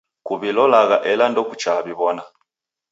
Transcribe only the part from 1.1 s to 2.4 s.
ela ndokuchaa w'iw'ona.